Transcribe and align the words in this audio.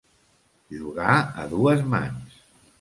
Jugar 0.77 1.19
a 1.43 1.47
dues 1.53 1.87
mans. 1.95 2.45